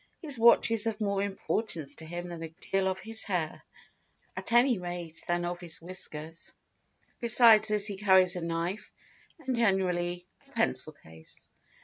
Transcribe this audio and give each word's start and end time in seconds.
His 0.19 0.35
watch 0.35 0.71
is 0.71 0.87
of 0.87 0.99
more 0.99 1.21
importance 1.21 1.97
to 1.97 2.07
him 2.07 2.29
than 2.29 2.41
a 2.41 2.47
good 2.47 2.65
deal 2.71 2.87
of 2.87 2.97
his 2.97 3.21
hair, 3.25 3.61
at 4.35 4.51
any 4.51 4.79
rate 4.79 5.23
than 5.27 5.45
of 5.45 5.59
his 5.59 5.79
whiskers; 5.79 6.51
besides 7.19 7.67
this 7.67 7.85
he 7.85 7.97
carries 7.97 8.35
a 8.35 8.41
knife, 8.41 8.91
and 9.45 9.55
generally 9.55 10.25
a 10.49 10.53
pencil 10.53 10.93
case. 10.93 11.49